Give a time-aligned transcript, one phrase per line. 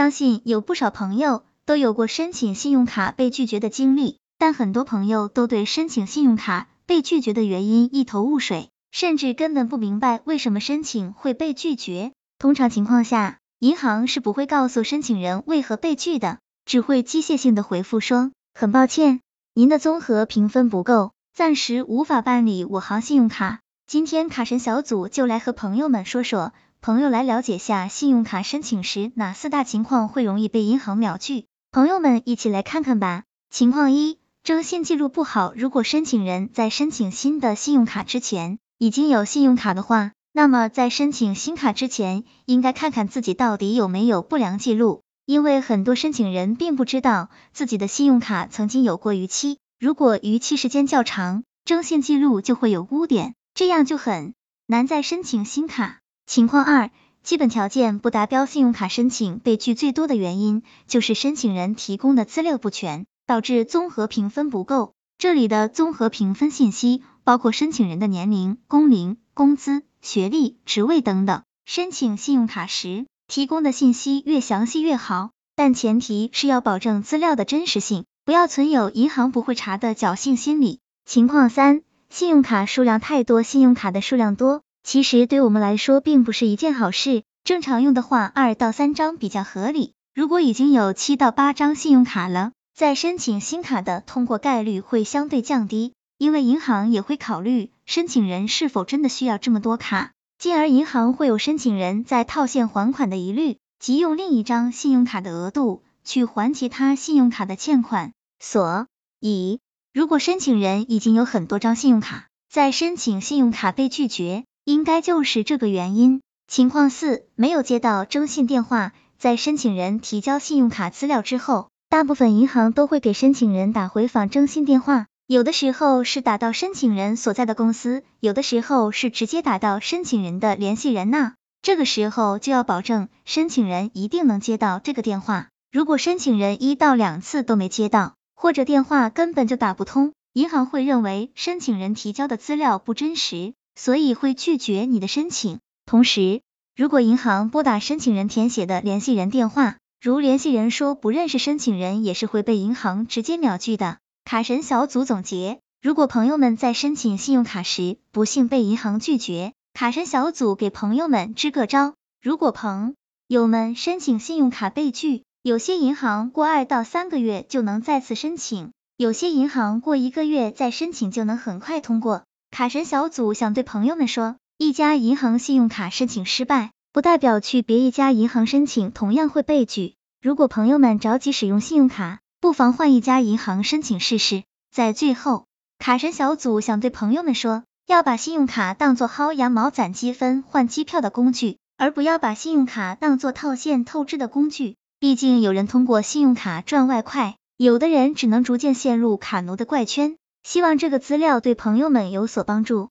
[0.00, 12.12] 相信有不少朋友都有过申请信用卡被拒绝的经历，但很多朋友都对申请信用卡被拒绝的原因一头雾水，甚至根本不明白为什么申请会被拒绝。
[12.38, 19.20] 通常情况下，银行是不会告诉申请人为何被拒的，只会机械性的回复说，很抱歉，
[19.52, 23.60] 您的综合评分不够，暂时无法办理我行信用卡。
[23.90, 26.52] 今天卡神小组就来和朋友们说说。
[26.80, 31.46] 朋友来了解下信用卡申请时哪四大情况会容易被银行秒拒？
[31.72, 33.24] 朋友们一起来看看吧。
[33.50, 35.52] 情况一，征信记录不好。
[35.56, 54.34] 如果申请人在申请新的信用卡之前已经有信用卡的话，那么在申请新卡之前，应该看看自己到底有没有不良记录，因为很多申请人并不知道自己的信用卡曾经有过逾期，如果逾期时间较长，征信记录就会有污点，这样就很
[54.66, 56.00] 难再申请新卡。
[56.26, 56.90] 情况二，
[57.22, 64.92] 基本条件不达标，信用卡申请被拒最多的原因就是申请人提供的资料不全，导致综合评分不够。
[65.18, 71.42] 这里的综合评分信息包括申请人的年龄、工龄、工资、学历、职位等等。
[71.66, 80.80] 申请信用卡时提供的信息越详细越好，但前提是要保证资料的真实性，不要存有银行不会查的侥幸心理。
[81.04, 84.62] 情况三，信用卡数量太多，信用卡的数量多。
[84.82, 89.94] 其实对我们来说并不是一件好事，正常用的话二到三张比较合理。
[90.12, 108.12] 如果已经有七到八张信用卡了，再申请新卡的通过概率会相对降低，因为银行也会考虑申请人是否真的需要这么多卡，进而银行会有申请人在套现还款的疑虑，即用另一张信用卡的额度去还其他信用卡的欠款。
[108.40, 108.88] 所
[109.20, 109.60] 以，
[109.92, 114.44] 如果申请人已经有很多张信用卡，在申请信用卡被拒绝。
[114.64, 116.20] 应该就是这个原因。
[116.46, 118.92] 情况四，没有接到征信电话。
[119.18, 131.34] 在申请人提交信用卡资料之后，大部分银行都会给申请人打回访征信电话，有的时候是打到申请人所在的公司，有的时候是直接打到申请人的联系人那。
[131.62, 135.48] 这个时候就要保证申请人一定能接到这个电话。
[135.72, 143.52] 如果申请人一到两次都没接到，或者电话根本就打不通，银行会认为申请人提交的资料不真实。
[143.76, 145.58] 所以会拒绝你的申请。
[145.86, 146.40] 同时，
[146.74, 153.98] 如果银行拨打申请人填写的联系人电话，如联系人说不认识申请人，也是会被银行直接秒拒的。
[154.24, 161.94] 卡神小组总结：如果朋友们在申请信用卡时不幸被银行拒绝，卡神小组给朋友们支个招。
[162.22, 162.94] 如果朋
[163.28, 172.24] 友们申请信用卡被拒，有些银行过二到三个月就能再次申请，有些银行过一个月再申请就能很快通过。
[172.50, 179.94] 卡神小组想对朋友们说，一家银行信用卡申请失败，不代表去别一家银行申请同样会被拒。
[180.20, 184.44] 如果朋友们着急使用信用卡，不妨换一家银行申请试试。
[184.70, 185.46] 在最后，
[185.78, 194.76] 卡神小组想对朋友们说，要把信用卡当做薅羊毛、攒积分、换机票的工具，而不要把信用卡当做套现透支的工具。
[195.00, 200.18] 毕竟有人通过信用卡赚外快，有的人只能逐渐陷入卡奴的怪圈。
[200.42, 202.90] 希望这个资料对朋友们有所帮助。